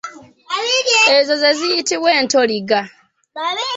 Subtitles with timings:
[1.17, 2.79] Ezo ze ziyitibwa entoliga.